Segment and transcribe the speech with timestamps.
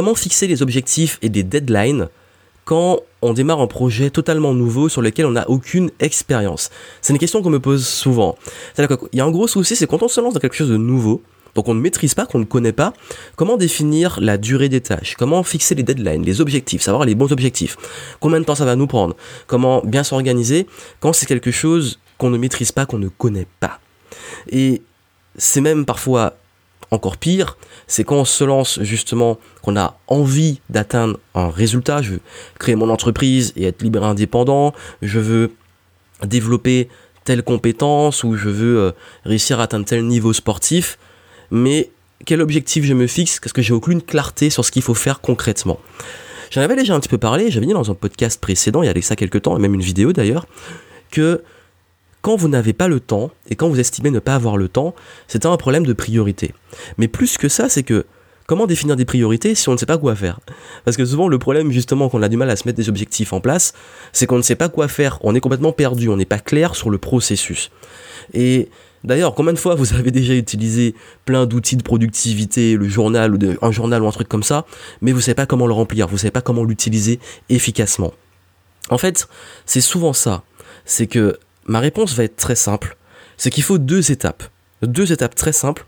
[0.00, 2.08] comment fixer les objectifs et des deadlines
[2.64, 6.70] quand on démarre un projet totalement nouveau sur lequel on n'a aucune expérience?
[7.02, 8.38] C'est une question qu'on me pose souvent.
[8.78, 10.78] Il y a un gros souci, c'est quand on se lance dans quelque chose de
[10.78, 11.20] nouveau,
[11.54, 12.94] donc on ne maîtrise pas, qu'on ne connaît pas,
[13.36, 17.30] comment définir la durée des tâches, comment fixer les deadlines, les objectifs, savoir les bons
[17.30, 17.76] objectifs,
[18.20, 20.66] combien de temps ça va nous prendre, comment bien s'organiser
[21.00, 23.80] quand c'est quelque chose qu'on ne maîtrise pas, qu'on ne connaît pas?
[24.48, 24.80] Et
[25.36, 26.38] c'est même parfois
[26.90, 32.12] encore pire, c'est quand on se lance justement, qu'on a envie d'atteindre un résultat, je
[32.12, 32.20] veux
[32.58, 35.52] créer mon entreprise et être libre et indépendant, je veux
[36.24, 36.88] développer
[37.24, 38.92] telle compétence ou je veux euh,
[39.24, 40.98] réussir à atteindre tel niveau sportif,
[41.50, 41.90] mais
[42.26, 43.40] quel objectif je me fixe?
[43.40, 45.78] Parce que j'ai aucune clarté sur ce qu'il faut faire concrètement.
[46.50, 48.88] J'en avais déjà un petit peu parlé, j'avais dit dans un podcast précédent, il y
[48.88, 50.46] a ça quelques temps, et même une vidéo d'ailleurs,
[51.10, 51.42] que
[52.22, 54.94] quand vous n'avez pas le temps, et quand vous estimez ne pas avoir le temps,
[55.28, 56.54] c'est un problème de priorité.
[56.98, 58.04] Mais plus que ça, c'est que
[58.46, 60.40] comment définir des priorités si on ne sait pas quoi faire?
[60.84, 63.32] Parce que souvent le problème justement qu'on a du mal à se mettre des objectifs
[63.32, 63.72] en place,
[64.12, 66.74] c'est qu'on ne sait pas quoi faire, on est complètement perdu, on n'est pas clair
[66.74, 67.70] sur le processus.
[68.34, 68.68] Et
[69.02, 73.38] D'ailleurs, combien de fois vous avez déjà utilisé plein d'outils de productivité, le journal ou
[73.62, 74.66] un journal ou un truc comme ça,
[75.00, 78.12] mais vous savez pas comment le remplir, vous savez pas comment l'utiliser efficacement?
[78.90, 79.28] En fait,
[79.64, 80.42] c'est souvent ça.
[80.84, 81.38] C'est que
[81.70, 82.96] ma réponse va être très simple.
[83.36, 84.42] C'est qu'il faut deux étapes.
[84.82, 85.86] Deux étapes très simples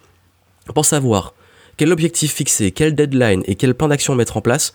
[0.74, 1.34] pour savoir
[1.76, 4.74] quel objectif fixer, quel deadline et quel plan d'action mettre en place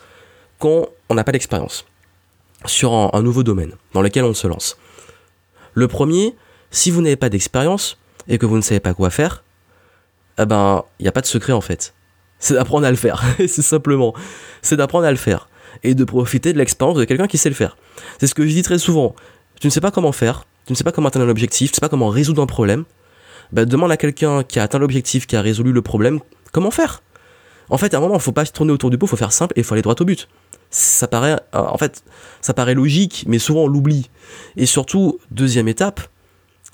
[0.59, 1.85] quand on n'a pas d'expérience
[2.65, 4.77] sur un nouveau domaine dans lequel on se lance.
[5.73, 6.35] Le premier,
[6.71, 7.97] si vous n'avez pas d'expérience,
[8.27, 9.43] et que vous ne savez pas quoi faire,
[10.39, 11.93] eh ben, il n'y a pas de secret en fait.
[12.39, 14.13] C'est d'apprendre à le faire, c'est simplement.
[14.61, 15.49] C'est d'apprendre à le faire
[15.83, 17.77] et de profiter de l'expérience de quelqu'un qui sait le faire.
[18.19, 19.15] C'est ce que je dis très souvent.
[19.59, 21.73] Tu ne sais pas comment faire, tu ne sais pas comment atteindre un objectif, tu
[21.73, 22.85] ne sais pas comment résoudre un problème.
[23.51, 26.19] Ben, demande à quelqu'un qui a atteint l'objectif, qui a résolu le problème,
[26.51, 27.01] comment faire.
[27.69, 29.09] En fait, à un moment, il ne faut pas se tourner autour du pot, il
[29.09, 30.27] faut faire simple et il faut aller droit au but.
[30.69, 32.03] Ça paraît, en fait,
[32.41, 34.09] ça paraît logique, mais souvent on l'oublie.
[34.57, 36.01] Et surtout, deuxième étape,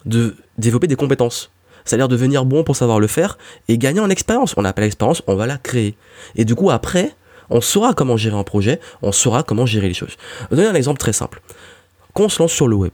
[0.05, 1.51] de développer des compétences.
[1.85, 4.55] C'est-à-dire devenir bon pour savoir le faire et gagner en expérience.
[4.57, 5.95] On n'a pas l'expérience, on va la créer.
[6.35, 7.15] Et du coup, après,
[7.49, 10.15] on saura comment gérer un projet, on saura comment gérer les choses.
[10.49, 11.41] Je vais donner un exemple très simple.
[12.13, 12.93] Quand on se lance sur le web,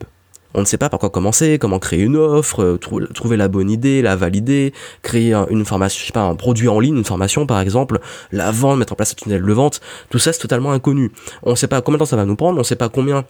[0.53, 3.69] on ne sait pas par quoi commencer, comment créer une offre, euh, trouver la bonne
[3.69, 7.46] idée, la valider, créer une formation, je sais pas, un produit en ligne, une formation
[7.46, 8.00] par exemple,
[8.31, 11.12] la vendre, mettre en place un tunnel de vente, tout ça c'est totalement inconnu.
[11.44, 12.90] On ne sait pas combien de temps ça va nous prendre, on ne sait pas
[12.90, 13.25] combien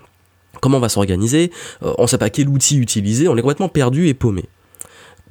[0.62, 1.52] comment on va s'organiser,
[1.84, 4.46] euh, on ne sait pas quel outil utiliser, on est complètement perdu et paumé.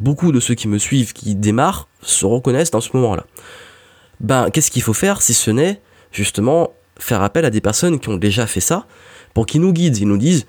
[0.00, 3.26] Beaucoup de ceux qui me suivent, qui démarrent, se reconnaissent dans ce moment-là.
[4.20, 5.80] Ben, qu'est-ce qu'il faut faire si ce n'est
[6.12, 8.86] justement faire appel à des personnes qui ont déjà fait ça
[9.34, 10.46] pour qu'ils nous guident, ils nous disent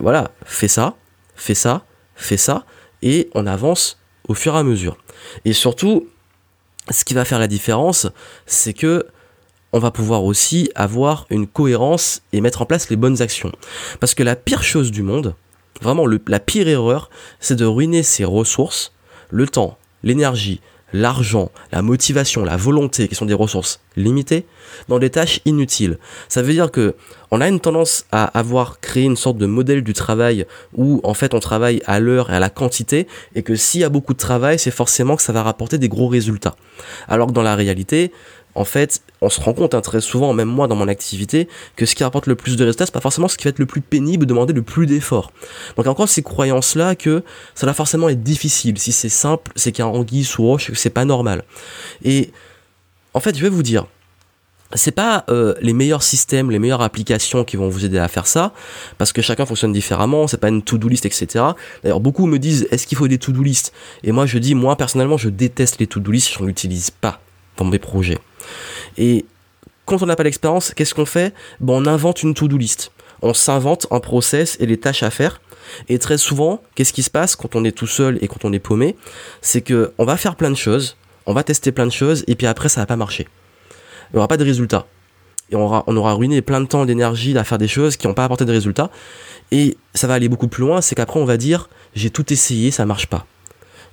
[0.00, 0.96] voilà, fais ça,
[1.34, 1.84] fais ça,
[2.14, 2.64] fais ça,
[3.02, 4.98] et on avance au fur et à mesure.
[5.44, 6.08] Et surtout,
[6.90, 8.08] ce qui va faire la différence,
[8.46, 9.06] c'est que
[9.72, 13.52] on va pouvoir aussi avoir une cohérence et mettre en place les bonnes actions.
[14.00, 15.34] Parce que la pire chose du monde,
[15.82, 18.92] vraiment la pire erreur, c'est de ruiner ses ressources,
[19.30, 20.60] le temps, l'énergie,
[20.92, 24.46] l'argent, la motivation, la volonté, qui sont des ressources limitées,
[24.88, 25.98] dans des tâches inutiles.
[26.28, 26.94] Ça veut dire que
[27.30, 31.12] on a une tendance à avoir créé une sorte de modèle du travail où en
[31.12, 34.14] fait on travaille à l'heure et à la quantité et que s'il y a beaucoup
[34.14, 36.56] de travail, c'est forcément que ça va rapporter des gros résultats.
[37.06, 38.12] Alors que dans la réalité,
[38.54, 41.86] en fait, on se rend compte hein, très souvent, même moi dans mon activité, que
[41.86, 43.66] ce qui rapporte le plus de résultats, c'est pas forcément ce qui va être le
[43.66, 45.32] plus pénible, demander le plus d'efforts.
[45.76, 47.22] Donc encore ces croyances-là que
[47.54, 48.78] ça va forcément être difficile.
[48.78, 51.44] Si c'est simple, c'est a anguille sous roche, c'est pas normal.
[52.02, 52.32] Et
[53.14, 53.86] en fait, je vais vous dire,
[54.74, 58.26] c'est pas euh, les meilleurs systèmes, les meilleures applications qui vont vous aider à faire
[58.26, 58.52] ça,
[58.98, 61.44] parce que chacun fonctionne différemment, c'est pas une to-do list, etc.
[61.82, 63.72] D'ailleurs, beaucoup me disent, est-ce qu'il faut des to-do list?
[64.02, 67.20] Et moi, je dis, moi, personnellement, je déteste les to-do list, je n'utilise pas
[67.56, 68.18] dans mes projets.
[68.96, 69.24] Et
[69.86, 71.34] quand on n'a pas l'expérience, qu'est-ce qu'on fait?
[71.60, 72.92] Bon, On invente une to-do list.
[73.22, 75.40] On s'invente un process et les tâches à faire.
[75.88, 78.52] Et très souvent, qu'est-ce qui se passe quand on est tout seul et quand on
[78.52, 78.96] est paumé?
[79.42, 82.34] C'est que on va faire plein de choses, on va tester plein de choses, et
[82.34, 83.26] puis après, ça va pas marcher.
[84.10, 84.86] Il n'y aura pas de résultat.
[85.50, 88.24] Et on aura, ruiné plein de temps, d'énergie à faire des choses qui n'ont pas
[88.24, 88.90] apporté de résultats.
[89.50, 92.70] Et ça va aller beaucoup plus loin, c'est qu'après, on va dire j'ai tout essayé,
[92.70, 93.26] ça marche pas.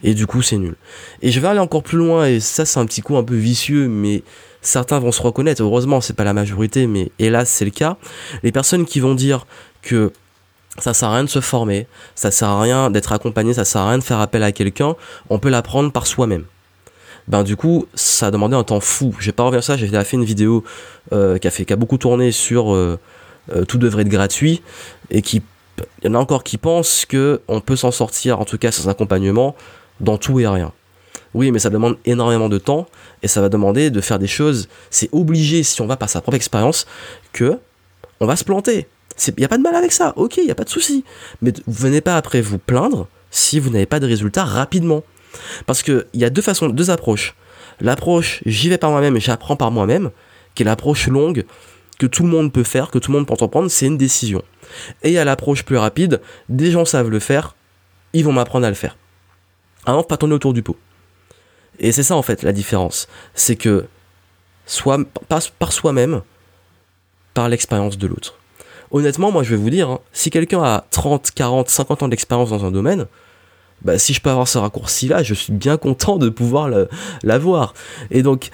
[0.04, 0.76] Et du coup, c'est nul.
[1.22, 3.36] Et je vais aller encore plus loin, et ça, c'est un petit coup un peu
[3.36, 4.24] vicieux, mais
[4.62, 5.62] certains vont se reconnaître.
[5.62, 7.98] Heureusement, c'est pas la majorité, mais hélas, c'est le cas.
[8.44, 9.46] Les personnes qui vont dire
[9.82, 10.12] que
[10.78, 13.82] ça sert à rien de se former, ça sert à rien d'être accompagné, ça sert
[13.82, 14.96] à rien de faire appel à quelqu'un,
[15.30, 16.44] on peut l'apprendre par soi-même.
[17.28, 19.16] Ben du coup, ça a demandé un temps fou.
[19.20, 20.64] J'ai pas revenir ça, j'ai fait une vidéo
[21.12, 23.00] euh, qui a fait qui a beaucoup tourné sur euh,
[23.56, 24.62] euh, tout devrait être gratuit
[25.10, 25.42] et qui
[26.02, 28.72] il y en a encore qui pensent que on peut s'en sortir en tout cas
[28.72, 29.56] sans accompagnement
[30.00, 30.72] dans tout et rien.
[31.34, 32.88] Oui, mais ça demande énormément de temps
[33.22, 34.70] et ça va demander de faire des choses.
[34.90, 36.88] C'est obligé, si on va par sa propre expérience,
[37.34, 37.60] que
[38.20, 38.88] on va se planter.
[39.28, 41.04] Il n'y a pas de mal avec ça, ok, il n'y a pas de souci.
[41.42, 45.04] Mais vous venez pas après vous plaindre si vous n'avez pas de résultats rapidement.
[45.66, 47.36] Parce qu'il y a deux façons, deux approches.
[47.82, 50.12] L'approche j'y vais par moi-même et j'apprends par moi-même,
[50.54, 51.46] qui est l'approche longue
[52.00, 54.42] que tout le monde peut faire, que tout le monde peut entreprendre, c'est une décision.
[55.04, 57.56] Et a l'approche plus rapide, des gens savent le faire,
[58.14, 58.98] ils vont m'apprendre à le faire.
[59.86, 60.78] Avant, pas tourner autour du pot.
[61.80, 63.08] Et c'est ça en fait la différence.
[63.34, 63.86] C'est que
[64.66, 66.22] soit par, soi-même,
[67.34, 68.38] par l'expérience de l'autre.
[68.92, 72.50] Honnêtement, moi je vais vous dire, hein, si quelqu'un a 30, 40, 50 ans d'expérience
[72.50, 73.08] dans un domaine,
[73.82, 76.70] bah, si je peux avoir ce raccourci-là, je suis bien content de pouvoir
[77.24, 77.74] l'avoir.
[78.10, 78.50] Et donc,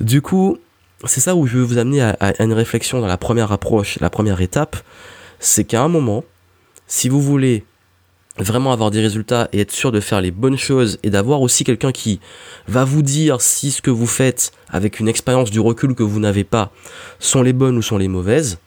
[0.00, 0.58] du coup,
[1.04, 3.98] c'est ça où je veux vous amener à, à, une réflexion dans la première approche,
[4.00, 4.76] la première étape,
[5.40, 6.24] c'est qu'à un moment,
[6.86, 7.64] si vous voulez
[8.40, 11.64] vraiment avoir des résultats et être sûr de faire les bonnes choses et d'avoir aussi
[11.64, 12.20] quelqu'un qui
[12.66, 16.20] va vous dire si ce que vous faites avec une expérience du recul que vous
[16.20, 16.70] n'avez pas
[17.18, 18.58] sont les bonnes ou sont les mauvaises,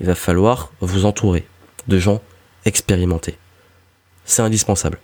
[0.00, 1.46] il va falloir vous entourer
[1.88, 2.20] de gens
[2.64, 3.38] expérimentés.
[4.24, 4.98] C'est indispensable.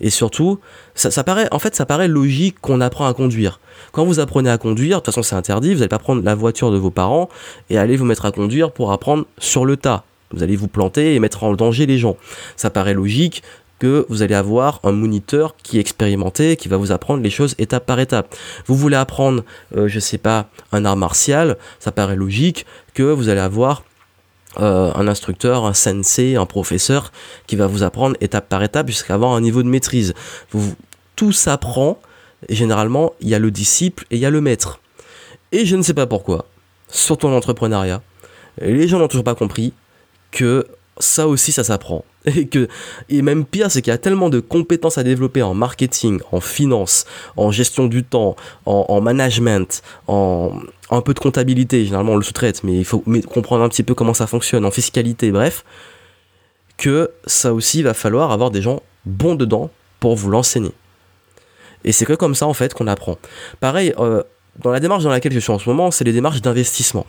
[0.00, 0.60] Et surtout,
[0.94, 3.60] ça, paraît, en fait, ça paraît logique qu'on apprend à conduire.
[3.92, 6.34] Quand vous apprenez à conduire, de toute façon c'est interdit, vous n'allez pas prendre la
[6.34, 7.28] voiture de vos parents
[7.70, 10.04] et aller vous mettre à conduire pour apprendre sur le tas.
[10.32, 12.16] Vous allez vous planter et mettre en danger les gens.
[12.56, 13.42] Ça paraît logique
[13.78, 17.54] que vous allez avoir un moniteur qui est expérimenté, qui va vous apprendre les choses
[17.58, 18.34] étape par étape.
[18.66, 19.44] Vous voulez apprendre,
[19.76, 23.82] euh, je sais pas, un art martial, ça paraît logique que vous allez avoir
[24.60, 27.12] euh, un instructeur, un sensei, un professeur
[27.46, 30.14] qui va vous apprendre étape par étape jusqu'à avoir un niveau de maîtrise.
[31.16, 31.98] Tout s'apprend
[32.48, 34.80] et généralement il y a le disciple et il y a le maître.
[35.50, 36.46] Et je ne sais pas pourquoi,
[36.88, 38.02] surtout en entrepreneuriat,
[38.60, 39.72] les gens n'ont toujours pas compris
[40.34, 40.66] que
[40.98, 42.04] ça aussi ça s'apprend.
[42.26, 42.68] Et que
[43.10, 46.40] et même pire c'est qu'il y a tellement de compétences à développer en marketing en
[46.40, 47.04] finance
[47.36, 48.34] en gestion du temps
[48.64, 50.58] en, management en,
[50.90, 53.94] un peu de comptabilité généralement on le sous-traite mais il faut comprendre un petit peu
[53.94, 55.66] comment ça fonctionne en fiscalité bref
[56.78, 59.70] que ça aussi va falloir avoir des gens bons dedans
[60.00, 60.72] pour vous l'enseigner.
[61.84, 63.18] Et c'est que comme ça en fait qu'on apprend.
[63.60, 64.22] Pareil euh,
[64.62, 67.04] dans la démarche dans laquelle je suis en ce moment c'est les démarches d'investissement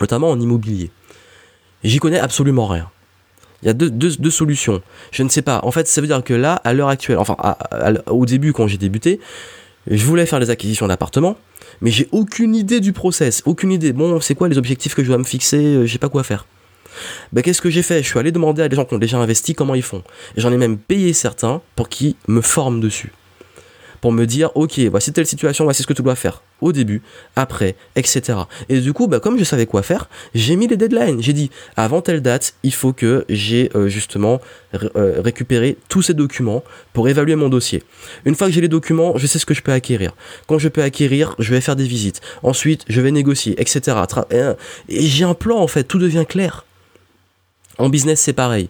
[0.00, 0.90] notamment en immobilier
[1.84, 2.90] j'y connais absolument rien
[3.62, 4.82] il y a deux, solutions.
[5.12, 5.60] Je ne sais pas.
[5.64, 7.36] En fait, ça veut dire que là, à l'heure actuelle, enfin,
[8.06, 9.20] au début, quand j'ai débuté,
[9.86, 11.36] je voulais faire des acquisitions d'appartements,
[11.80, 13.92] mais j'ai aucune idée du process, aucune idée.
[13.92, 16.22] Bon, c'est quoi les objectifs que je dois me fixer euh, Je sais pas quoi
[16.22, 16.46] faire.
[17.32, 18.02] Ben, qu'est-ce que j'ai fait?
[18.02, 20.02] Je suis allé demander à des gens qui ont déjà investi comment ils font?
[20.36, 23.12] J'en ai même payé certains pour qu'ils me forment dessus
[24.00, 27.02] pour me dire, ok, voici telle situation, voici ce que tu dois faire au début,
[27.36, 28.38] après, etc.
[28.68, 31.22] Et du coup, bah, comme je savais quoi faire, j'ai mis les deadlines.
[31.22, 34.40] J'ai dit, avant telle date, il faut que j'ai euh, justement
[34.74, 36.62] euh, récupéré tous ces documents
[36.92, 37.82] pour évaluer mon dossier.
[38.24, 40.12] Une fois que j'ai les documents, je sais ce que je peux acquérir.
[40.46, 42.20] Quand je peux acquérir, je vais faire des visites.
[42.42, 43.96] Ensuite, je vais négocier, etc.
[44.28, 46.64] Et j'ai un plan, en fait, tout devient clair.
[47.78, 48.68] En business, c'est pareil.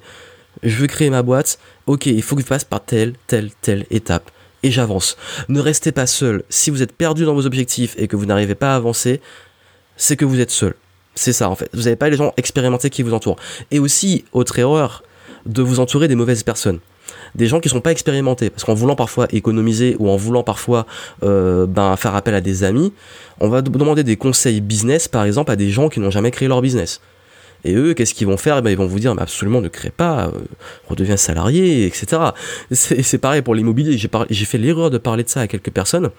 [0.62, 1.58] Je veux créer ma boîte.
[1.86, 4.30] Ok, il faut que je passe par telle, telle, telle étape
[4.62, 5.16] et j'avance.
[5.48, 6.42] Ne restez pas seul.
[6.48, 9.20] Si vous êtes perdu dans vos objectifs et que vous n'arrivez pas à avancer,
[9.96, 10.74] c'est que vous êtes seul.
[11.14, 11.68] C'est ça en fait.
[11.72, 13.36] Vous n'avez pas les gens expérimentés qui vous entourent.
[13.70, 15.02] Et aussi, autre erreur,
[15.46, 16.80] de vous entourer des mauvaises personnes.
[17.34, 18.50] Des gens qui ne sont pas expérimentés.
[18.50, 20.86] Parce qu'en voulant parfois économiser ou en voulant parfois
[21.22, 22.92] euh, ben, faire appel à des amis,
[23.40, 26.48] on va demander des conseils business par exemple à des gens qui n'ont jamais créé
[26.48, 27.00] leur business.
[27.64, 28.58] Et eux, qu'est-ce qu'ils vont faire?
[28.58, 30.30] Eh ben, Ils vont vous dire, mais absolument, ne crée pas, euh,
[30.88, 32.22] redeviens salarié, etc.
[32.70, 33.98] C'est pareil pour l'immobilier.
[33.98, 36.10] J'ai fait l'erreur de parler de ça à quelques personnes.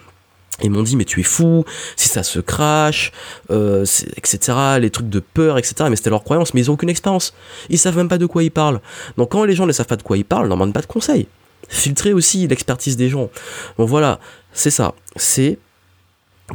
[0.62, 1.64] Ils m'ont dit, mais tu es fou,
[1.96, 3.10] si ça se crache,
[3.50, 3.84] euh,
[4.16, 5.86] etc., les trucs de peur, etc.
[5.88, 7.34] Mais c'était leur croyance, mais ils n'ont aucune expérience.
[7.70, 8.80] Ils savent même pas de quoi ils parlent.
[9.16, 10.86] Donc quand les gens ne savent pas de quoi ils parlent, n'en demandent pas de
[10.86, 11.26] conseils.
[11.68, 13.30] Filtrer aussi l'expertise des gens.
[13.78, 14.20] Donc voilà,
[14.52, 14.94] c'est ça.
[15.16, 15.58] C'est,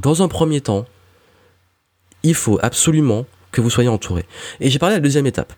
[0.02, 0.86] dans un premier temps,
[2.24, 4.26] il faut absolument que vous soyez entouré.
[4.60, 5.54] Et j'ai parlé de la deuxième étape.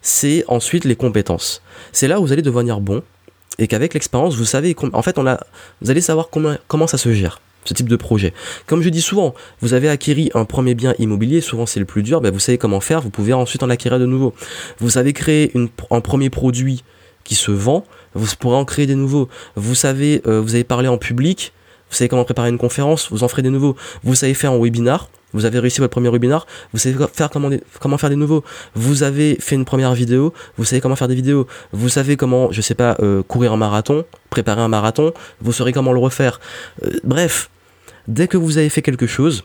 [0.00, 1.62] C'est ensuite les compétences.
[1.92, 3.02] C'est là où vous allez devenir bon
[3.58, 7.74] et qu'avec l'expérience, vous savez, en fait, vous allez savoir comment, ça se gère ce
[7.74, 8.34] type de projet.
[8.66, 12.02] Comme je dis souvent, vous avez acquéri un premier bien immobilier, souvent c'est le plus
[12.02, 14.34] dur, ben vous savez comment faire, vous pouvez ensuite en acquérir de nouveau.
[14.78, 15.52] Vous avez créé
[15.90, 16.82] un premier produit
[17.22, 17.84] qui se vend,
[18.14, 19.28] vous pourrez en créer des nouveaux.
[19.54, 21.52] Vous savez, euh, vous avez parlé en public,
[21.92, 23.76] vous savez comment préparer une conférence, vous en ferez des nouveaux.
[24.02, 27.50] Vous savez faire un webinar, vous avez réussi votre premier webinar, vous savez faire comment,
[27.80, 28.42] comment faire des nouveaux.
[28.74, 31.46] Vous avez fait une première vidéo, vous savez comment faire des vidéos.
[31.72, 35.74] Vous savez comment, je sais pas, euh, courir un marathon, préparer un marathon, vous saurez
[35.74, 36.40] comment le refaire.
[36.82, 37.50] Euh, bref,
[38.08, 39.42] dès que vous avez fait quelque chose,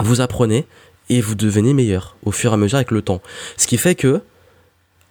[0.00, 0.66] vous apprenez
[1.08, 3.22] et vous devenez meilleur au fur et à mesure avec le temps.
[3.56, 4.22] Ce qui fait que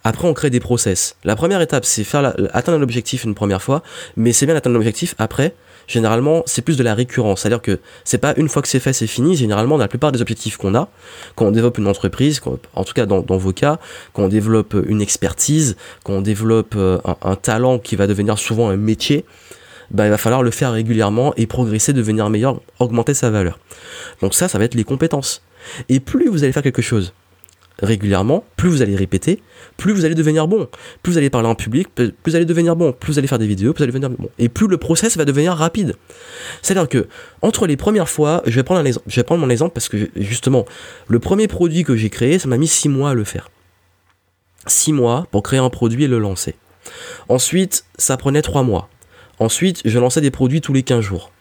[0.04, 1.16] Après, on crée des process.
[1.24, 3.82] La première étape, c'est faire la- atteindre l'objectif une première fois,
[4.16, 5.14] mais c'est bien d'atteindre l'objectif.
[5.18, 5.54] Après,
[5.88, 7.40] généralement, c'est plus de la récurrence.
[7.42, 9.36] C'est-à-dire que c'est pas une fois que c'est fait, c'est fini.
[9.36, 10.88] Généralement, dans la plupart des objectifs qu'on a,
[11.34, 12.40] quand on développe une entreprise,
[12.74, 13.78] en tout cas dans, dans vos cas,
[14.14, 18.38] quand on développe une expertise, quand on développe euh, un, un talent qui va devenir
[18.38, 19.26] souvent un métier,
[19.90, 23.58] bah, il va falloir le faire régulièrement et progresser, devenir meilleur, augmenter sa valeur.
[24.22, 25.42] Donc ça, ça va être les compétences.
[25.90, 27.12] Et plus vous allez faire quelque chose
[27.82, 29.42] régulièrement, plus vous allez répéter,
[29.76, 30.68] plus vous allez devenir bon.
[31.02, 32.92] Plus vous allez parler en public, plus vous allez devenir bon.
[32.92, 34.28] Plus vous allez faire des vidéos, plus vous allez devenir bon.
[34.38, 35.96] Et plus le process va devenir rapide.
[36.62, 37.08] C'est-à-dire que
[37.42, 39.06] entre les premières fois, je vais prendre un exemple.
[39.08, 40.64] Je vais prendre mon exemple parce que justement,
[41.08, 43.50] le premier produit que j'ai créé, ça m'a mis 6 mois à le faire.
[44.66, 46.54] 6 mois pour créer un produit et le lancer.
[47.28, 48.88] Ensuite, ça prenait 3 mois.
[49.38, 51.32] Ensuite, je lançais des produits tous les 15 jours.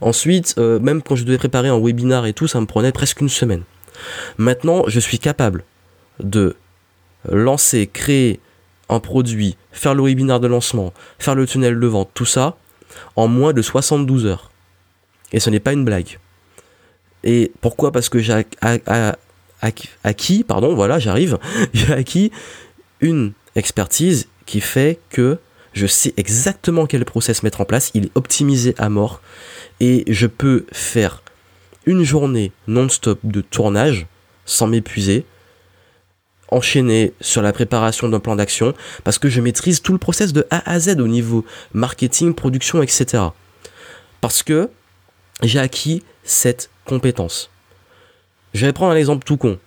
[0.00, 3.20] Ensuite, euh, même quand je devais préparer un webinar et tout, ça me prenait presque
[3.20, 3.62] une semaine.
[4.38, 5.64] Maintenant, je suis capable
[6.20, 6.56] de
[7.28, 8.40] lancer, créer
[8.88, 12.56] un produit, faire le webinar de lancement, faire le tunnel de vente, tout ça,
[13.16, 14.50] en moins de 72 heures.
[15.32, 16.18] Et ce n'est pas une blague.
[17.22, 17.92] Et pourquoi?
[17.92, 19.16] Parce que j'ai ac- ac- ac-
[19.62, 21.38] ac- acquis, pardon, voilà, j'arrive,
[21.74, 22.32] j'ai acquis
[23.00, 25.38] une expertise qui fait que
[25.72, 29.20] je sais exactement quel process mettre en place, il est optimisé à mort,
[29.78, 31.22] et je peux faire
[31.86, 34.06] une journée non-stop de tournage
[34.44, 35.24] sans m'épuiser,
[36.48, 40.46] enchaîner sur la préparation d'un plan d'action, parce que je maîtrise tout le process de
[40.50, 43.22] A à Z au niveau marketing, production, etc.
[44.20, 44.68] Parce que
[45.42, 47.50] j'ai acquis cette compétence.
[48.52, 49.58] Je vais prendre un exemple tout con.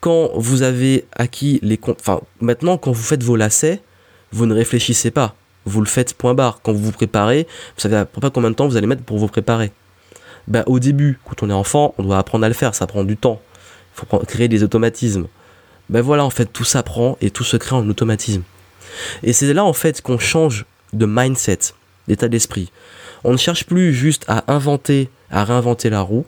[0.00, 1.76] Quand vous avez acquis les...
[1.76, 3.82] com- Enfin, maintenant, quand vous faites vos lacets,
[4.30, 5.34] vous ne réfléchissez pas.
[5.64, 6.60] Vous le faites point barre.
[6.62, 9.02] Quand vous vous préparez, vous savez à peu près combien de temps vous allez mettre
[9.02, 9.72] pour vous préparer.
[10.48, 13.04] Ben, au début, quand on est enfant, on doit apprendre à le faire, ça prend
[13.04, 13.40] du temps.
[13.94, 15.26] Il faut créer des automatismes.
[15.90, 18.42] Ben voilà, en fait, tout s'apprend et tout se crée en automatisme.
[19.22, 20.64] Et c'est là, en fait, qu'on change
[20.94, 21.58] de mindset,
[22.08, 22.72] d'état d'esprit.
[23.24, 26.24] On ne cherche plus juste à inventer, à réinventer la roue.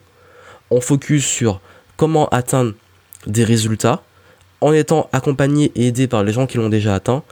[0.71, 1.61] On focus sur
[1.97, 2.75] comment atteindre
[3.27, 4.03] des résultats
[4.61, 7.23] en étant accompagné et aidé par les gens qui l'ont déjà atteint.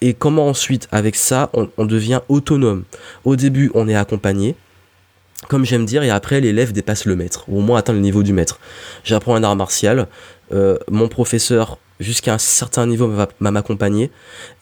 [0.00, 2.84] Et comment ensuite, avec ça, on devient autonome.
[3.24, 4.54] Au début, on est accompagné,
[5.48, 8.22] comme j'aime dire, et après l'élève dépasse le maître, ou au moins atteint le niveau
[8.22, 8.58] du maître.
[9.04, 10.08] J'apprends un art martial,
[10.52, 14.10] euh, mon professeur jusqu'à un certain niveau va m'accompagner,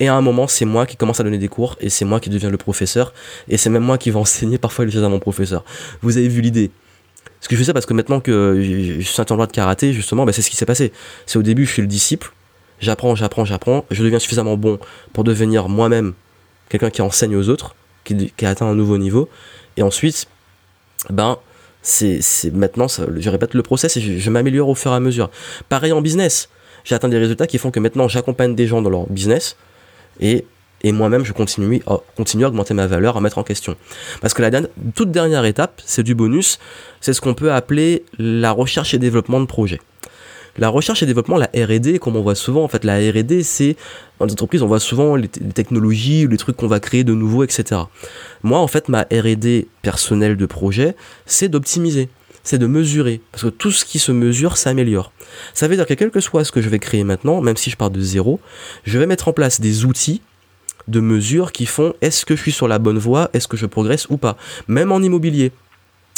[0.00, 2.20] et à un moment c'est moi qui commence à donner des cours, et c'est moi
[2.20, 3.12] qui deviens le professeur,
[3.48, 5.64] et c'est même moi qui vais enseigner parfois les choses à mon professeur.
[6.02, 6.70] Vous avez vu l'idée?
[7.40, 9.92] Parce que je fais ça parce que maintenant que je suis un tournoi de karaté,
[9.92, 10.92] justement, bah, c'est ce qui s'est passé.
[11.26, 12.32] C'est au début, je suis le disciple,
[12.80, 14.78] j'apprends, j'apprends, j'apprends, je deviens suffisamment bon
[15.12, 16.14] pour devenir moi-même
[16.70, 17.74] quelqu'un qui enseigne aux autres,
[18.04, 19.28] qui, qui a atteint un nouveau niveau,
[19.76, 20.26] et ensuite,
[21.10, 21.38] ben,
[21.82, 22.20] c'est
[22.52, 25.30] maintenant, je répète le process et je, m'améliore au fur et à mesure.
[25.68, 26.48] Pareil en business,
[26.84, 29.56] j'ai atteint des résultats qui font que maintenant j'accompagne des gens dans leur business
[30.20, 30.46] et,
[30.84, 31.98] moi-même je continue, à-
[32.46, 33.76] augmenter ma valeur, à mettre en question.
[34.20, 34.50] Parce que la
[34.94, 36.58] toute dernière étape, c'est du bonus,
[37.00, 39.80] c'est ce qu'on peut appeler la recherche et développement de projet.
[40.56, 43.76] La recherche et développement, la R&D, comme on voit souvent, en fait, la R&D, c'est
[44.18, 47.14] dans les entreprises, on voit souvent les, les technologies, les trucs qu'on va créer de
[47.14, 47.82] nouveau, etc.
[48.42, 50.94] Moi, en fait, ma R&D personnelle de projet,
[51.26, 52.08] c'est d'optimiser,
[52.44, 55.12] c'est de mesurer, parce que tout ce qui se mesure s'améliore.
[55.54, 57.70] Ça veut dire que quel que soit ce que je vais créer maintenant, même si
[57.70, 58.38] je pars de zéro,
[58.84, 60.22] je vais mettre en place des outils
[60.86, 63.66] de mesure qui font est-ce que je suis sur la bonne voie, est-ce que je
[63.66, 64.36] progresse ou pas.
[64.68, 65.52] Même en immobilier.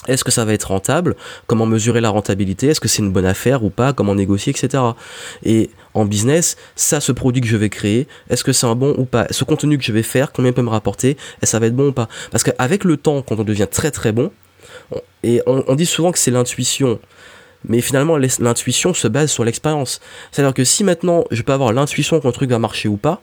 [0.07, 1.17] Est-ce que ça va être rentable?
[1.47, 2.69] Comment mesurer la rentabilité?
[2.69, 3.93] Est-ce que c'est une bonne affaire ou pas?
[3.93, 4.83] Comment négocier, etc.
[5.45, 8.95] Et en business, ça, ce produit que je vais créer, est-ce que c'est un bon
[8.99, 9.27] ou pas?
[9.31, 11.77] Ce contenu que je vais faire, combien il peut me rapporter Est-ce ça va être
[11.77, 12.09] bon ou pas?
[12.31, 14.31] Parce qu'avec le temps, quand on devient très très bon,
[14.93, 16.99] on- et on, on dit souvent que c'est l'intuition,
[17.69, 20.01] mais finalement l'intuition se base sur l'expérience.
[20.31, 23.23] C'est-à-dire que si maintenant je peux avoir l'intuition qu'un truc va marcher ou pas,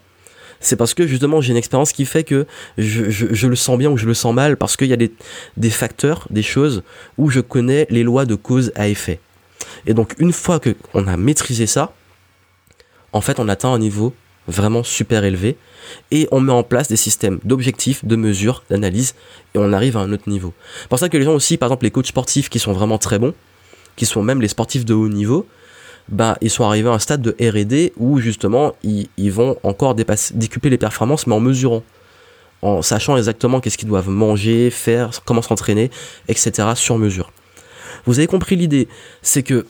[0.63, 3.97] c'est parce que justement j'ai une expérience qui fait que je, le sens bien ou
[3.97, 5.11] je le sens mal, parce qu'il y a des,
[5.57, 6.83] des facteurs, des choses
[7.17, 9.19] où je connais les lois de cause à effet.
[9.85, 11.93] Et donc une fois que on a maîtrisé ça,
[13.11, 14.13] en fait on atteint un niveau
[14.47, 15.57] vraiment super élevé
[16.11, 19.15] et on met en place des systèmes d'objectifs, de mesures, d'analyse
[19.53, 20.53] et on arrive à un autre niveau.
[20.81, 22.97] C'est pour ça que les gens aussi, par exemple les coachs sportifs qui sont vraiment
[22.97, 23.33] très bons,
[23.95, 25.45] qui sont même les sportifs de haut niveau,
[26.09, 30.33] bah, ils sont arrivés à un stade de R&D où justement ils, vont encore dépasser,
[30.35, 31.83] décupler les performances mais en mesurant,
[32.61, 35.91] en sachant exactement qu'est-ce qu'ils doivent manger, faire, comment s'entraîner,
[36.27, 36.69] etc.
[36.75, 37.31] sur mesure.
[38.05, 38.87] Vous avez compris l'idée,
[39.21, 39.65] c'est que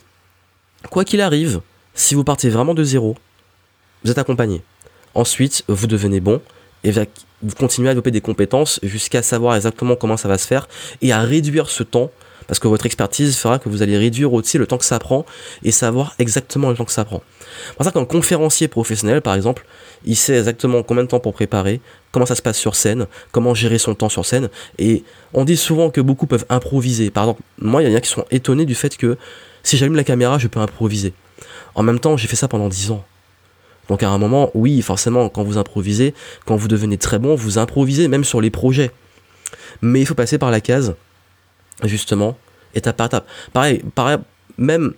[0.90, 1.62] quoi qu'il arrive,
[1.94, 3.16] si vous partez vraiment de zéro,
[4.04, 4.62] vous êtes accompagné.
[5.14, 6.42] Ensuite, vous devenez bon
[6.84, 10.68] et vous continuez à développer des compétences jusqu'à savoir exactement comment ça va se faire
[11.02, 12.12] et à réduire ce temps
[12.48, 15.26] Parce que votre expertise fera que vous allez réduire aussi le temps que ça prend
[15.64, 17.22] et savoir exactement le temps que ça prend.
[17.76, 19.66] Pour ça qu'un conférencier professionnel, par exemple,
[20.06, 21.82] il sait exactement combien de temps pour préparer,
[22.12, 24.50] comment ça se passe sur scène, comment gérer son temps sur scène.
[24.78, 27.10] Et on dit souvent que beaucoup peuvent improviser.
[27.10, 29.18] Par exemple, moi, il y en a qui sont étonnés du fait que
[29.64, 31.14] si j'allume la caméra, je peux improviser.
[31.76, 33.04] En même temps, j'ai fait ça pendant 10 ans.
[33.90, 36.14] Donc à un moment, oui, forcément, quand vous improvisez,
[36.46, 38.92] quand vous devenez très bon, vous improvisez même sur les projets.
[39.82, 40.96] Mais il faut passer par la case,
[41.84, 42.38] justement,
[42.76, 43.28] étape par étape.
[43.54, 44.18] Pareil, pareil
[44.58, 44.94] même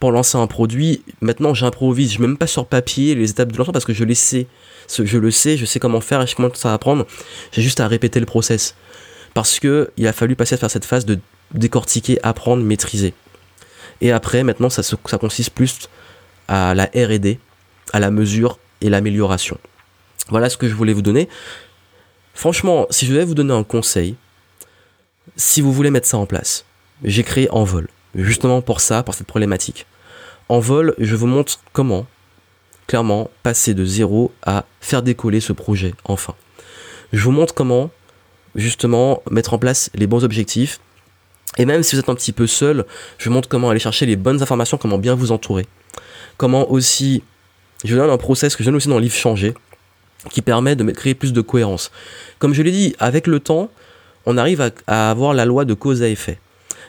[0.00, 3.58] pour lancer un produit, maintenant j'improvise, je mets même pas sur papier les étapes de
[3.58, 4.46] lancement parce que je sais.
[4.88, 7.06] Je le sais, je sais comment faire et je sais comment ça va prendre.
[7.52, 8.74] J'ai juste à répéter le process.
[9.34, 11.18] Parce que il a fallu passer à faire cette phase de
[11.52, 13.12] décortiquer, apprendre, maîtriser.
[14.00, 15.88] Et après, maintenant, ça, ça consiste plus
[16.46, 17.38] à la RD,
[17.92, 19.58] à la mesure et l'amélioration.
[20.30, 21.28] Voilà ce que je voulais vous donner.
[22.34, 24.14] Franchement, si je devais vous donner un conseil,
[25.36, 26.64] si vous voulez mettre ça en place,
[27.04, 29.86] j'ai créé Envol, justement pour ça, pour cette problématique.
[30.48, 32.06] Envol, je vous montre comment,
[32.86, 36.34] clairement, passer de zéro à faire décoller ce projet, enfin.
[37.12, 37.90] Je vous montre comment,
[38.54, 40.80] justement, mettre en place les bons objectifs.
[41.56, 42.84] Et même si vous êtes un petit peu seul,
[43.18, 45.66] je vous montre comment aller chercher les bonnes informations, comment bien vous entourer.
[46.36, 47.22] Comment aussi
[47.84, 49.54] je donne un process que je donne aussi dans le livre Changer,
[50.30, 51.90] qui permet de créer plus de cohérence.
[52.38, 53.70] Comme je l'ai dit, avec le temps,
[54.30, 56.38] on arrive à, avoir la loi de cause à effet.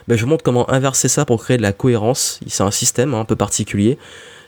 [0.06, 2.38] Ben, je vous montre comment inverser ça pour créer de la cohérence.
[2.46, 3.96] C'est un système hein, un peu particulier.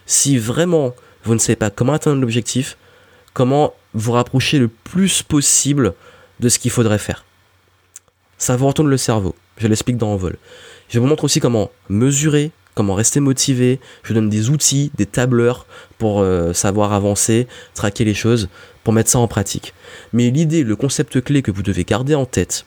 [0.04, 0.94] Si vraiment
[1.24, 2.76] vous ne savez pas comment atteindre l'objectif,
[3.32, 5.94] comment vous rapprocher le plus possible
[6.40, 7.24] de ce qu'il faudrait faire.
[8.36, 9.34] Ça vous retourne le cerveau.
[9.56, 10.36] Je l'explique dans Envol.
[10.90, 13.80] Je vous montre aussi comment mesurer, comment rester motivé.
[14.02, 15.64] Je donne des outils, des tableurs
[15.96, 18.50] pour euh, savoir avancer, traquer les choses,
[18.84, 19.72] pour mettre ça en pratique.
[20.12, 22.66] Mais l'idée, le concept clé que vous devez garder en tête,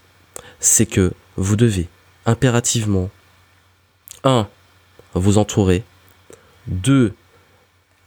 [0.60, 1.88] c'est que vous devez
[2.26, 3.10] impérativement
[4.24, 4.48] 1.
[5.14, 5.84] vous entourer,
[6.68, 7.14] 2.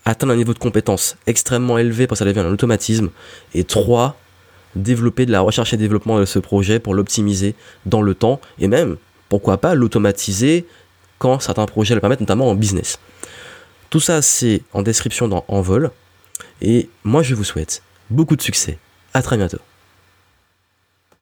[0.05, 3.11] atteindre un niveau de compétence extrêmement élevé pour que ça devienne un automatisme,
[3.55, 4.17] et 3.
[4.75, 7.55] développer de la recherche et développement de ce projet pour l'optimiser
[7.87, 8.97] dans le temps, et même,
[9.29, 10.67] pourquoi pas, l'automatiser
[11.19, 12.99] quand certains projets le permettent, notamment en business.
[13.91, 15.91] Tout ça, c'est en description dans Envol.
[16.61, 18.79] Et moi, je vous souhaite beaucoup de succès.
[19.15, 19.59] À très bientôt.